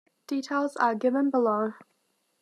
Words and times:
Details 0.25 0.75
are 0.77 0.95
given 0.95 1.29
below. 1.29 1.73